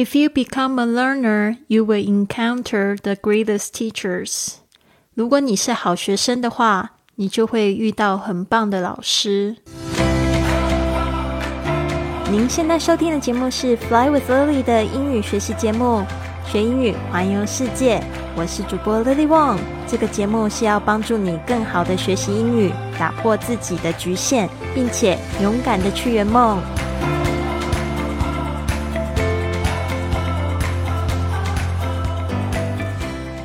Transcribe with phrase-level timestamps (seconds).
[0.00, 4.54] If you become a learner, you will encounter the greatest teachers.
[5.12, 9.56] 如果你是好学生的话，你就会遇到很棒的老师。
[12.30, 16.02] 您现在收听的节目是《Fly with Lily》的英语学习节目，
[16.50, 18.02] 学英语环游世界。
[18.34, 19.58] 我是主播 Lily Wong。
[19.86, 26.58] 这个节目是要帮助你更好的学习英语，打破自己的局限，并且勇敢的去圆梦。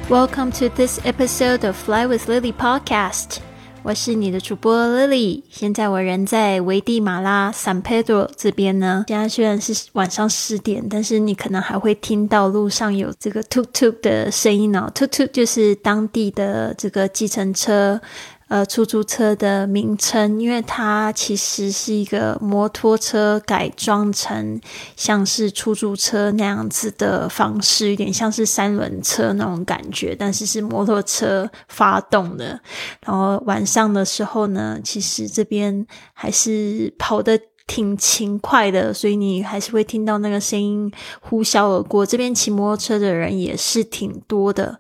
[0.08, 3.38] Welcome to this episode of Fly with Lily podcast。
[3.82, 5.42] 我是你的主播 Lily。
[5.50, 9.06] 现在我人在危地马拉 San Pedro 这边呢。
[9.08, 14.92] 现在虽然是晚上十点，但是你可能还会听到路上有这个 tutu 的声音哦。
[14.94, 18.00] tutu 就是当地的这个计程车。
[18.48, 24.62] 呃，出租车的名称，因为它其实是一个摩托车改装成
[24.96, 32.60] 像是出租车那样子的方式，有点像是三轮车那种感觉，但是是摩托车发动的。
[33.04, 42.06] 然后晚上的时候呢，其实这边还是跑得挺勤快的，所以你还是会听到那个声音呼啸而过。
[42.06, 44.80] 这边骑摩托车的人也是挺多的。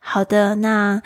[0.00, 1.02] 好的，那。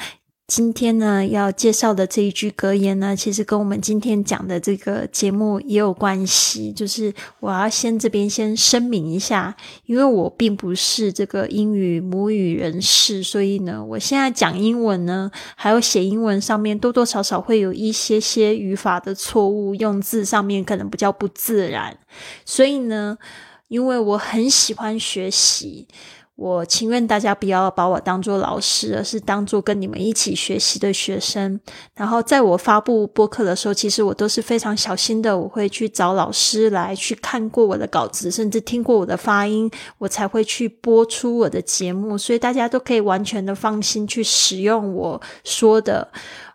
[0.47, 6.71] 今天呢，要介绍的这一句格言呢，其实跟我们今天讲的这个节目也有关系。
[6.71, 21.99] 就是我要先这边先声明一下，因为我并不是这个英语母语人士，所以呢，我现在讲英文呢，还有写英文上面多多少少会有一些些语法的错误，用字上面可能比较不自然。
[22.45, 23.19] 所以呢，
[23.67, 25.89] 因为我很喜欢学习。
[26.37, 31.59] 我情愿大家不要把我当做老师，而是当做跟你们一起学习的学生。
[31.95, 42.19] 然后在我发布播客的时候，其实我都是非常小心的，我会去找老师来去看过我的稿子，甚至听过我的发音，我才会去播出我的节目。
[42.19, 46.09] 所以大家都可以完全的放心去使用我说的。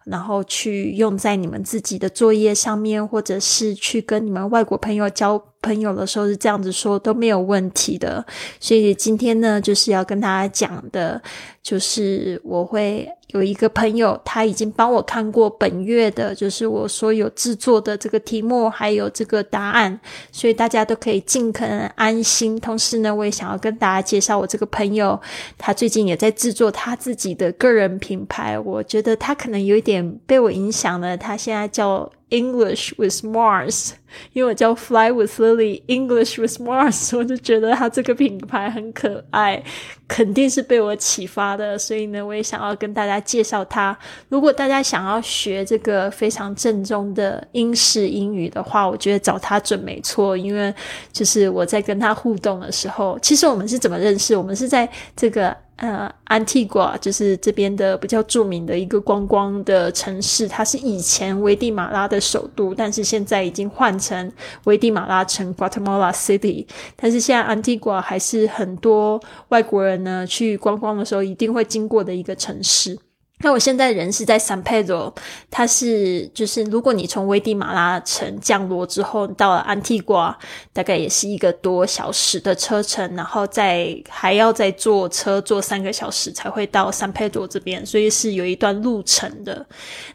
[0.03, 8.25] 然后去用在你们自己的作业上面，或者是去跟你们外国朋友交朋友的时候是这样子说都没有问题的。
[8.59, 11.21] 所以今天呢，就是要跟大家讲的，
[11.61, 13.07] 就是我会。
[13.33, 19.97] 有一个朋友，他已经帮我看过本月的，就是我所有制作的这个题目，还有这个答案，
[20.33, 22.59] 所以大家都可以尽可能安心。
[22.59, 25.17] 同时呢，我也想要跟大家介绍我这个朋友，
[25.57, 28.59] 他最近也在制作他自己的个人品牌。
[28.59, 32.11] 我觉得他可能有一点被我影响了，他现在叫。
[32.31, 33.91] English with Mars，
[34.33, 39.61] 因为我叫 Fly with Lily，English with Mars， 我就觉得它这个品牌很可爱，
[40.07, 43.95] 肯定是被我启发的，所以呢，我也想要跟大家介绍它。
[44.29, 50.73] 如果大家想要学这个非常正宗的英式英语的话，我觉得找他准没错，因为
[51.11, 54.35] 就是我在跟他互动的时候，其实我们是怎么认识？
[54.35, 55.55] 我们是在这个。
[55.81, 64.31] 呃，安提瓜就是这边的比较著名的一个观光的城市，它是以前危地马拉的首都，但是现在已经换成
[64.65, 66.67] 危地马拉城 （Guatemala City）。
[66.95, 69.19] 但是现在安提瓜还是很多
[69.49, 72.99] 外国人呢去观光的时候一定会经过的一个城市。
[73.43, 75.13] 那我现在人是在 San Pedro，
[75.49, 80.37] 它是就是如果你从危地马拉城降落之后到了安提瓜，
[80.73, 89.65] 大概也是一个多小时的车程，然后再还要再坐车坐三个小时才会到 San Pedro 这边，所以是有一段路程的。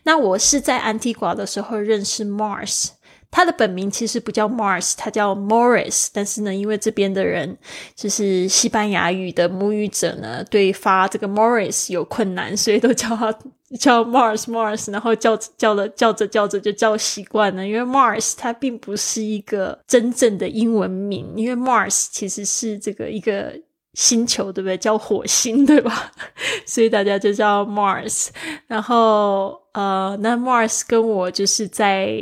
[0.03, 2.96] 那我是在安提瓜的时候认识 Mars。
[3.31, 6.09] 他的本名其实不叫 Mars，他叫 Morris。
[6.13, 7.59] 但是呢，因为这边的人
[7.95, 13.37] 就是西班牙语的母语者呢，对发这个 Morris 有困难，所以都叫他
[13.79, 14.91] 叫 Mars Mars。
[14.91, 17.67] 然后叫叫了叫着叫着就叫习惯了。
[17.67, 23.53] 因为 Mars 它并不是一个真正的英文名，因为 Mars 其实是这个一个
[23.95, 24.79] 星球，对不对？
[24.79, 26.13] 叫火星，对吧？
[26.65, 28.29] 所以大家就叫 Mars。
[28.67, 32.17] 然后呃，那 Mars 跟我就是在。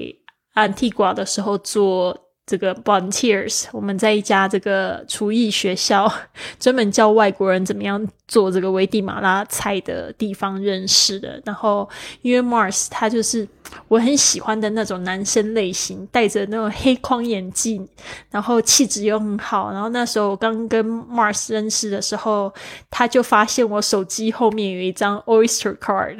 [0.54, 6.10] 安提瓜的时候做这个 volunteers，我们在一家这个厨艺学校，
[6.60, 11.40] 专门教外国人怎么样做这个危地马拉菜的地方认识的。
[11.44, 11.88] 然后
[12.20, 13.48] 因为 Mars 他就是
[13.88, 17.88] 我很喜欢的那种男生类型，戴着那种黑框眼镜，
[18.30, 19.72] 然后气质又很好。
[19.72, 22.52] 然后那时候我刚跟 Mars 认识的时候，
[22.90, 26.18] 他就发现我手机后面有一张 Oyster card。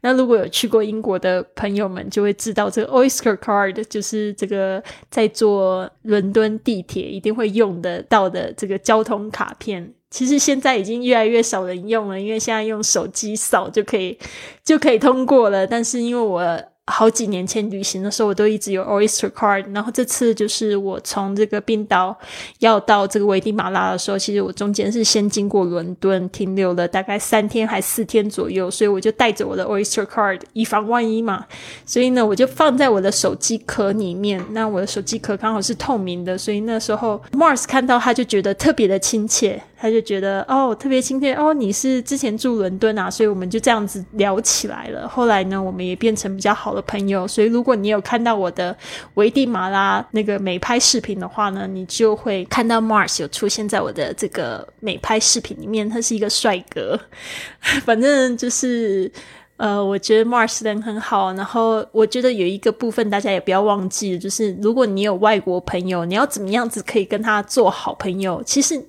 [0.00, 9.92] 那如果有去过英国的朋友们，就会知道这个 Oyster card 就是这个在坐伦敦地铁一定会用得到的这个交通卡片。
[10.10, 14.18] 其实现在已经越来越少人用了，因为现在用手机扫就可以
[14.62, 15.66] 就可以通过了。
[15.66, 19.72] 但是因为我好几年前旅行的时候，我都一直有 Oyster card。
[19.72, 22.18] 然后这次就是我从这个冰岛
[22.58, 31.46] 要到这个危地马拉的时候，其实我中间是先经过伦敦，停留了大概三天还四天左右，所以我就带着我的 Oyster card，以防万一嘛。
[31.86, 34.44] 所以呢，我就放在我的手机壳里面。
[34.50, 39.62] 那我的手机壳刚好是透明的，所以那时候 Mars 看到他就觉得特别的亲切。
[39.82, 45.08] 他就觉得哦，特别亲切哦，你是之前住伦敦啊，所以我们就这样子聊起来了。
[45.08, 47.26] 后来呢，我们也变成比较好的朋友。
[47.26, 48.76] 所以如果你有看到我的
[49.14, 55.90] 危地马拉那个美拍视频的话呢，你就会看到 Mars 有出现在我的这个美拍视频里面。
[55.90, 56.96] 他是一个帅哥，
[57.84, 59.10] 反正就是
[59.56, 61.32] 呃，我觉得 Mars 人很好。
[61.32, 68.40] 然后我觉得有一个部分大家也不要忘记，就是如果你有外国朋友，你要怎么样子可以跟他做好朋友？
[68.46, 68.80] 其实。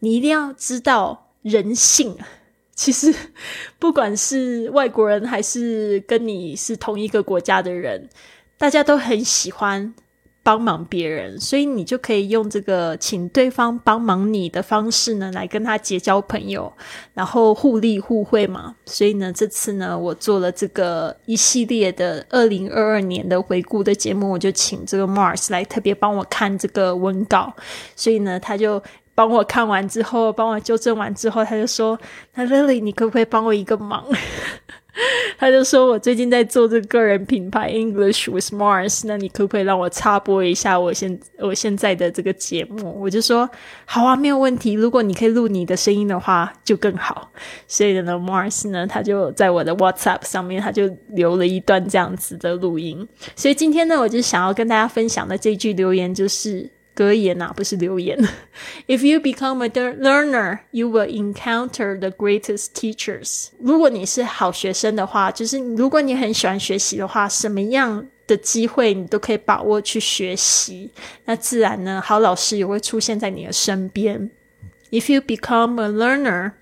[0.00, 2.16] 你一定要知道人性。
[2.74, 3.14] 其实，
[3.78, 8.08] 不管是外国人还是跟你是同一个国家的人，
[8.56, 9.92] 大家都很喜欢
[10.42, 16.72] 帮忙别人，所以你就可以用这个请对方帮忙你的方式呢，来跟他结交朋友，
[17.12, 18.74] 然后互利互惠嘛。
[18.86, 27.52] 所以呢，这次呢，我做了这个一系列的二零二二年的回顾的节目，我就请这个 Mars 来特别帮我看这个文稿，
[27.94, 28.82] 所以呢，他就。
[29.20, 31.98] 帮我看完之后，帮我纠正完之后，他就说
[32.32, 34.02] ：“那 Lily，你可不可以帮我一个忙？”
[35.38, 43.46] 他就说：“我最近在做这个个人品牌 English with Mars，那你可不可以让我插播一下我现我现在的这个节目？”我就说
[43.84, 44.72] ：“好啊，没有问题。
[44.72, 47.30] 如果你可以录你的声音的话，就更好。”
[47.68, 53.06] 所以呢，Mars 呢，他就在我的 WhatsApp 上面，他就留了一段这样子的录音。
[53.36, 56.70] 所以今天呢，我就想要跟大家分享的这句留言就是。
[57.00, 58.14] 格言啊，不是留言。
[58.86, 63.46] If you become a learner, you will encounter the greatest teachers。
[63.58, 70.90] 如果你是好学生的话，就是如果你很喜欢学习的话，什么样的机会你都可以把握去学习。
[71.24, 74.30] 那自然呢，好老师也会出现在你的身边。
[74.90, 76.52] If you become a learner，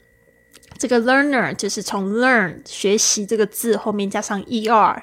[0.78, 5.02] 这个 learner 就是从 learn 学习这个字后面加上 er。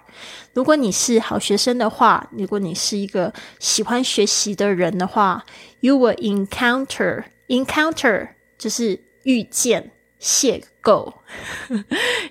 [0.54, 5.45] 如果你是好学生的话，如果你是一个喜欢学习的人的话
[5.81, 9.92] ，you will encounter encounter 就是遇见、
[10.22, 11.13] 邂逅。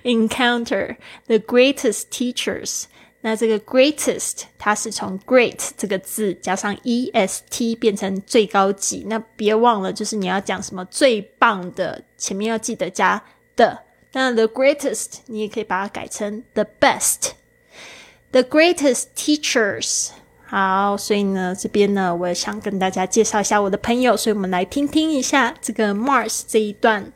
[0.03, 0.97] encounter
[1.27, 2.85] the greatest teachers。
[3.21, 9.03] 那这个 greatest 它是从 great 这个字加上 e s t 变成最高级。
[9.07, 13.19] 那别忘了，就是你要讲什么最棒的，前面要记得加
[13.56, 13.80] 的。
[14.12, 20.10] 那 the greatest 你也可以把它改成 the best。The greatest teachers，
[20.46, 27.12] 好，所以呢，这边呢，我想跟大家介绍一下我的朋友，所以我们来听听一下这个 Mars 这一段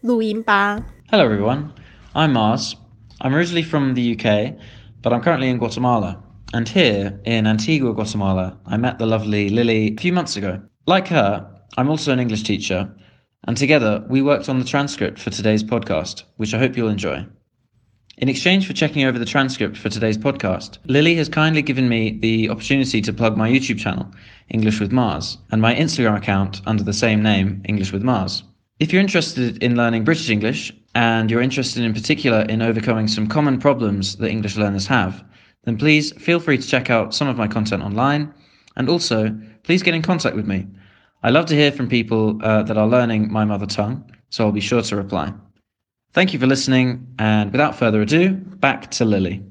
[0.00, 0.82] 录音吧。
[1.10, 1.70] Hello everyone,
[2.14, 2.74] I'm Mars.
[3.18, 4.54] I'm originally from the UK,
[5.02, 6.22] but I'm currently in Guatemala.
[6.52, 10.60] And here in Antigua, Guatemala, I met the lovely Lily a few months ago.
[10.86, 12.88] Like her, I'm also an English teacher,
[13.47, 17.25] and together we worked on the transcript for today's podcast, which I hope you'll enjoy.
[18.17, 22.19] In exchange for checking over the transcript for today's podcast, Lily has kindly given me
[22.19, 24.11] the opportunity to plug my YouTube channel,
[24.49, 28.43] English with Mars, and my Instagram account under the same name, English with Mars.
[28.79, 33.27] If you're interested in learning British English, and you're interested in particular in overcoming some
[33.27, 35.23] common problems that English learners have,
[35.63, 38.33] then please feel free to check out some of my content online,
[38.75, 40.67] and also please get in contact with me.
[41.22, 44.52] I love to hear from people uh, that are learning my mother tongue, so I'll
[44.52, 45.32] be sure to reply.
[46.12, 49.42] Thank you for listening, and without further ado, back to Lily.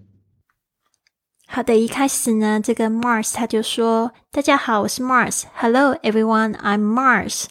[1.47, 7.45] 好的，一开始呢，这个 Mars 他就说：“大家好，我是 Mars。Hello everyone, I'm Mars.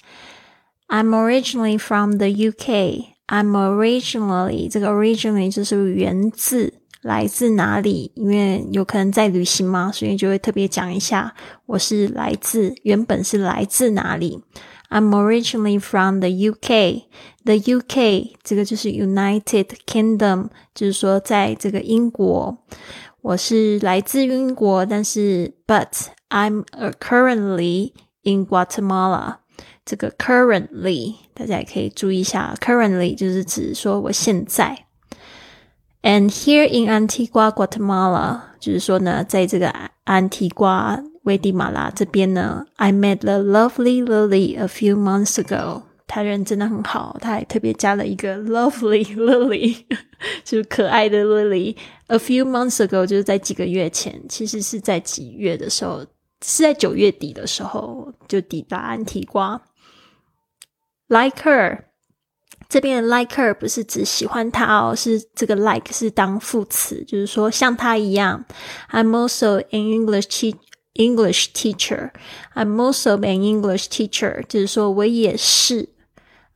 [0.88, 3.14] I'm originally from the UK.
[3.26, 11.33] I'm originally 这个 originally 就是源自 来自哪里，因为有可能在旅行嘛，所以就会特别讲一下
[11.65, 14.41] 我是来自原本是来自哪里。”
[14.89, 17.03] I'm originally from the UK.
[17.45, 22.57] The UK 这个就是 United Kingdom，就是说在这个英国。
[23.21, 26.65] 我是来自英国，但是 But I'm
[26.99, 27.91] currently
[28.23, 29.35] in Guatemala。
[29.85, 34.85] 这个 currently 大家也可以注意一下，currently 就是指说我现在。
[36.01, 39.73] And here in Antigua, Guatemala，就是说呢，在这个
[40.05, 45.83] 安提瓜危地马拉这边呢，I met the lovely Lily a few months ago。
[46.07, 49.85] 他人真的很好，他还特别加了一个 lovely Lily，
[50.43, 51.75] 就是可爱的 Lily。
[52.07, 55.99] A few months ago 就是在几个月前，其实是在几月的时候，
[56.41, 59.61] 是在九月底的时候就抵达安提瓜。
[61.09, 61.83] Like her，
[62.68, 68.44] 这边的 like her 不是指喜欢她哦，是这个 like 是当副词，就是说像她一样。
[68.90, 70.58] I'm also an English teacher.
[70.94, 72.12] English teacher.
[72.54, 74.44] I'm also an English teacher.
[74.46, 75.88] 就是说我也是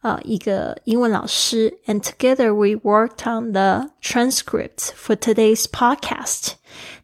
[0.01, 1.79] 呃一个英文老师。
[1.87, 6.53] And together we worked on the transcript for today's podcast.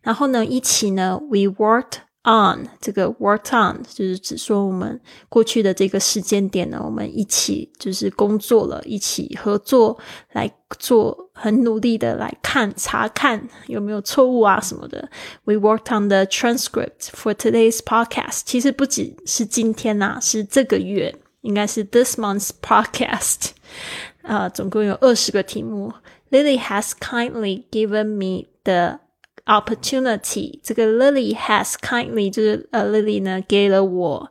[0.02, 4.98] 然后呢，一起呢，we worked on 这个 worked on 就是指说我们
[5.28, 9.98] 过去的这个时间点呢，我们一起就是工作了，一起合作
[10.32, 15.08] 来做，很努力的来看查看有没有错误啊什么的。
[15.44, 18.40] We worked on the transcript for today's podcast。
[18.46, 23.50] 其实不仅是今天呐，是这个月，应该是 this month's podcast。
[24.22, 25.92] 啊，总共有二十个题目。
[26.30, 29.00] Lily has kindly given me the
[29.48, 34.30] opportunity，这个 Lily has kindly 就是呃 Lily 呢给了我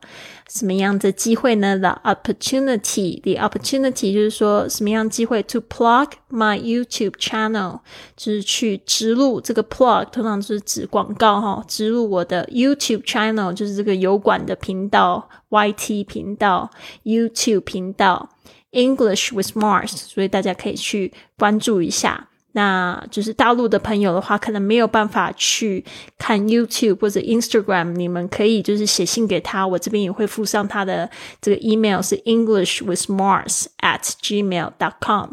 [0.50, 1.78] 什么样的机会呢？
[1.78, 5.42] The opportunity，the opportunity 就是说什么样机会？
[5.44, 7.80] To plug my YouTube channel，
[8.16, 16.70] 就是去植入这个 plug，通常就是指广告哈，植入我的 YouTube channel，就是这个油管的频道，YT 频道，
[17.04, 18.30] YouTube 频道，
[18.72, 22.27] English with Mars，所以大家可以去关注一下。
[22.56, 25.84] 那就是大陆的朋友的话，可能没有办法去
[26.16, 35.30] 看 YouTube 或者 Instagram，你们可以就是写信给他，我这边也会附上他的这个 email 是 English with Mars at gmail dot com。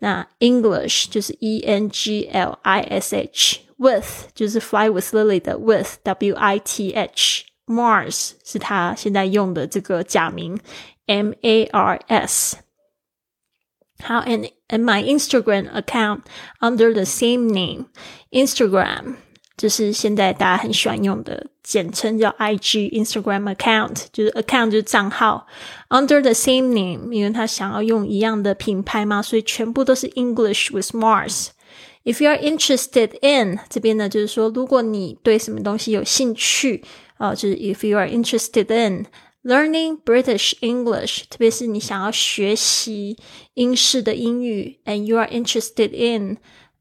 [0.00, 5.56] 那 English 就是 E N G L I S H，with 就是 Fly with Lily 的
[5.56, 10.58] with W I T H，Mars 是他现在用的这个假名
[11.06, 12.56] M A R S。
[14.02, 16.20] 好，and and my Instagram account
[16.60, 17.86] under the same name.
[18.30, 19.16] Instagram
[19.56, 25.46] 就是现在大家很喜欢用的简称叫 IG Instagram account，就是 account 就是账号，
[25.88, 36.84] under the same name，因为他想要用一样的品牌嘛，所以全部都是 English with Mars。If you are interested in 这边呢，就是说如果你对什么东西有兴趣，
[37.16, 39.06] 呃，就是 if you are interested in。
[39.42, 43.16] Learning British English，特别是你想要学习
[43.54, 46.38] 英式的英语，and you are interested in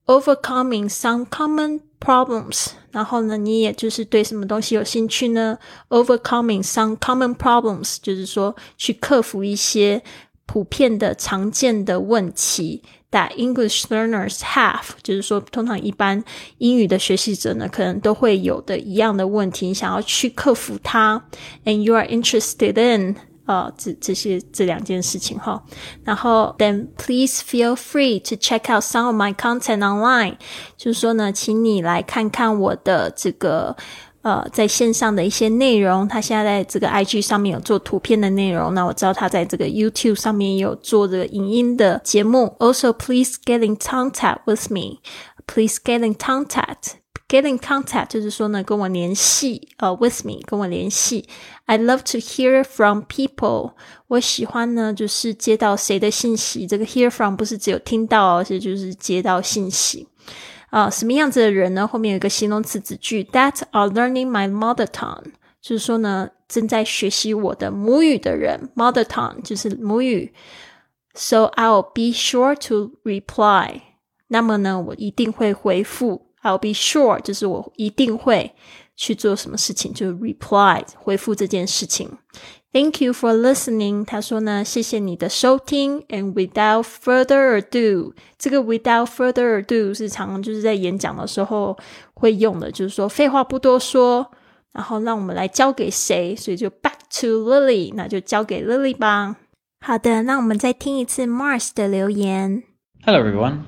[0.08, 5.60] overcoming some common problems，然后呢，你也就是对什么东西有兴趣呢？
[5.90, 10.02] Overcoming some common problems，就是说去克服一些
[10.48, 12.82] 普遍的、常见的问题。
[13.12, 16.24] that English learners have，就是说，通常一般
[16.58, 21.24] 英语的学习者呢，可能都会有的一样的问题，想要去克服它。
[21.64, 25.64] And you are interested in 啊，这这些这两件事情哈。
[26.04, 30.38] 然后，then please feel free to check out some of my content online，
[30.78, 33.76] 就是说呢，请你来看看我的这个。
[34.23, 38.75] 呃，在线上的一些内容，他现在在这个 IG 上面有做图片的内容。
[38.75, 42.55] 那我知道他在这个 YouTube 上面有做这个影音的节目。
[42.59, 45.01] Also, please get in contact with me.
[45.47, 46.97] Please get in contact.
[47.29, 49.69] Get in contact 就是说呢，跟我联系。
[49.79, 51.27] 呃，with me 跟我联系。
[51.65, 53.73] I love to hear from people.
[54.09, 56.67] 我喜欢呢，就是接到谁的信息。
[56.67, 60.09] 这个 hear from 不是只有听到，而是就是接到信息。
[60.71, 61.87] 啊，什么样子的人呢？
[61.87, 70.33] 后面有一个形容词子句，that are learning my mother tongue，就是说呢，正在学习我的母语的人，mother tongue 就是母语。
[71.15, 73.81] So I'll be sure to reply。
[74.29, 76.29] 那么呢，我一定会回复。
[76.43, 78.55] I'll be sure 就是我一定会
[78.97, 82.09] 去做什么事情，就 reply 回复这件事情。
[82.74, 84.04] Thank you for listening。
[84.04, 86.02] 他说呢，谢谢你的收听。
[86.10, 91.78] And without further ado，这个 without further ado 是常常就是在演讲的时候
[92.14, 94.30] 会用的，就是说废话不多说，
[94.74, 99.38] 然后让我们来交给谁，所以就 back to Lily，那就交给 Lily 吧。
[99.80, 102.64] 好的，那我们再听一次 Mars 的留言。
[103.06, 103.60] Hello everyone,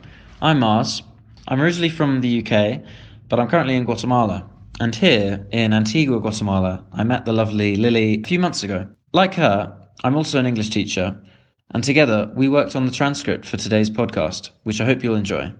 [0.41, 0.99] I'm Mars.
[1.45, 2.81] I'm originally from the UK,
[3.29, 4.43] but I'm currently in Guatemala.
[4.80, 8.88] And here, in Antigua, Guatemala, I met the lovely Lily a few months ago.
[9.12, 11.16] Like her, I'm also an English teacher,
[11.72, 15.52] and together we worked on the transcript for today's podcast, which I hope you'll enjoy.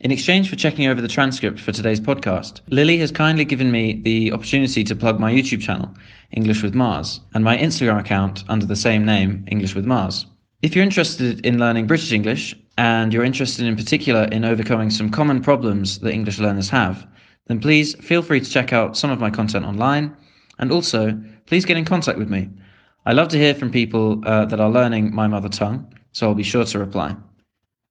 [0.00, 4.00] In exchange for checking over the transcript for today's podcast, Lily has kindly given me
[4.04, 5.92] the opportunity to plug my YouTube channel,
[6.30, 10.26] English with Mars, and my Instagram account under the same name, English with Mars.
[10.62, 15.10] If you're interested in learning British English, and you're interested in particular in overcoming some
[15.10, 17.04] common problems that English learners have,
[17.48, 20.16] then please feel free to check out some of my content online.
[20.58, 22.48] And also, please get in contact with me.
[23.06, 26.34] I love to hear from people uh, that are learning my mother tongue, so I'll
[26.34, 27.16] be sure to reply.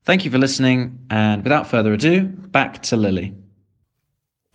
[0.05, 3.35] Thank you for listening, and without further ado, back to Lily.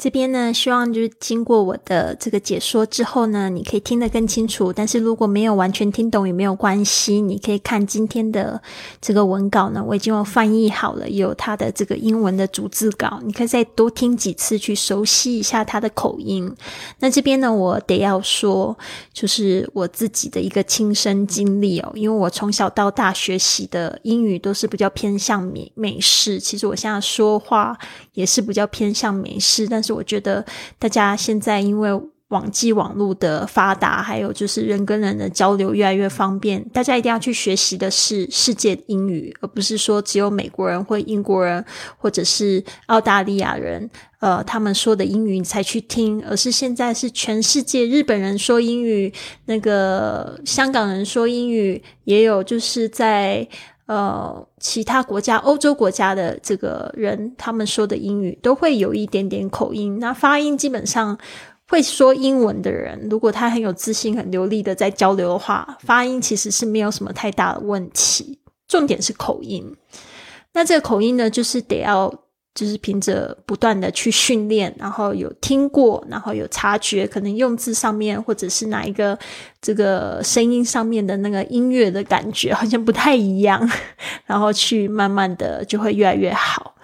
[0.02, 4.72] 这边呢，希望就是经过我的这个解说之后呢，你可以听得更清楚。
[4.72, 8.60] 但是如果没有完全听懂也没有关系，你可以看今天的
[9.00, 16.52] 这个文稿呢，我已经有翻译好了，有它的这个英文的逐字稿，你可以再多听几次去熟悉一下它的口音。
[16.98, 18.76] 那这边呢，我得要说，
[19.12, 27.78] 就是我自己的一个亲身经历哦，因为我从小到大学习的英语都是比较偏向美美式，其实我现在说话
[28.14, 29.91] 也是比较偏向美式，但是。
[29.92, 30.44] 我觉得
[30.78, 31.90] 大家现在因为
[32.28, 41.62] 网际网络的发达，还有就是人跟人的交流越来越方便，大家一定要去学习的是世界英语，而不是说只有美国人或英国人
[41.98, 49.12] 或者是澳大利亚人，呃，他们说的英语你才去听，而是现在是全世界日本人说英语，
[49.44, 53.46] 那个香港人说英语，也有就是在。
[53.92, 59.98] 呃，其他国家、欧洲国家的这个人，他们说的英语都会有一点点口音。
[59.98, 61.18] 那发音基本上
[61.68, 68.38] 会说英文的人，如果他很有自信、很流利的在交流的话，发音其实是没有什么太大的问题。
[68.66, 69.76] 重点是口音。
[70.54, 72.21] 那这个口音呢，就是得要。
[72.54, 79.18] 就是凭着不断的去训练，然后有听过，然后有察觉，可能用字上面或者是哪一个
[79.60, 83.70] 这个声音上面的那个音乐的感觉好像不太一样，
[84.26, 86.74] 然后去慢慢的就会越来越好。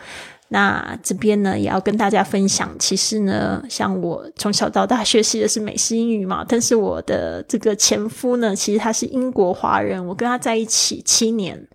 [0.51, 11.69] 那这边呢，也要跟大家分享，其实呢，像我从小到大学习的是美式英语嘛，但是我的这个前夫呢，其实他是英国华人，我跟他在一起七年。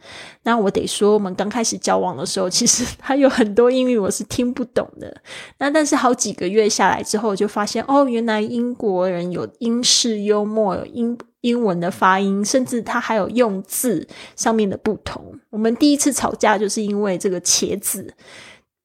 [0.45, 5.15] 那我得说，我们刚开始交往的时候，其实他有很多英语我是听不懂的。
[5.59, 15.23] 那但是好几个月下来之后，就发现哦，原来英国人有英式幽默，英英文的发音，甚至他还有用字上面的不同。
[15.49, 18.13] 我们第一次吵架就是因为这个茄子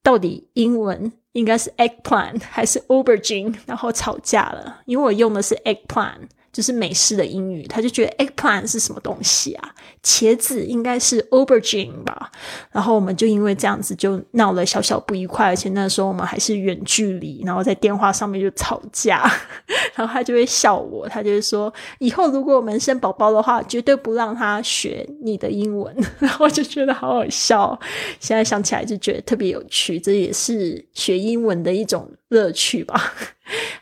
[0.02, 6.28] 到底英文应该是 eggplant 还是 aubergine，然后吵架了，因为我用的是 eggplant。
[6.58, 9.72] 就是美式的英语，他就觉得 eggplant 是什么东西啊？
[10.02, 12.32] 茄子应该是 aubergine 吧？
[12.72, 19.18] 然后我们就因为这样子就闹了小小不愉快，而且那时候我们还是远距离，然后在电话上面就吵架，
[19.94, 25.94] 然后他就会笑我，他就会说以后如果我们生宝宝的话，绝对不让他学你的英文。
[26.18, 27.78] 然后就觉得好好笑，
[28.18, 33.14] 现在想起来就觉得特别有趣，这也是学英文的一种乐趣吧。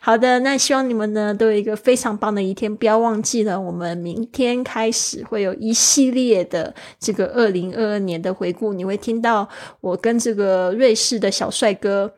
[0.07, 2.73] 好的，那希望你们呢都有一个非常棒的一天。
[2.73, 9.49] 不要忘记了，我们明天开始会有一系列的这个二零二二年的回顾，你会听到
[9.81, 12.13] 我跟这个瑞士的小帅哥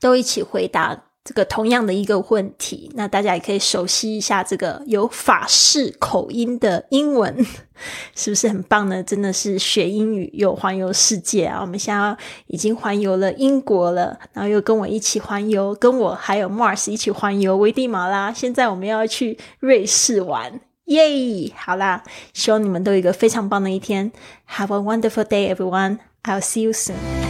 [0.00, 1.04] 都一起回答。
[1.28, 7.36] 这个同样的一个问题，那大家也可以熟悉一下这个有法式口音的英文，
[8.16, 9.02] 是不是很棒呢？
[9.02, 11.60] 真的是学英语又环游世界啊！
[11.60, 18.32] 我们现在已经环游了英国了，然后又跟我一起环游，跟我还有 Mars 一起环游危地马拉。
[18.32, 21.52] 现在我们要去瑞士玩，耶！
[21.54, 24.10] 好啦，希望你们都有一个非常棒的一天。
[24.48, 25.98] Have a wonderful day, everyone.
[26.22, 27.27] I'll see you soon.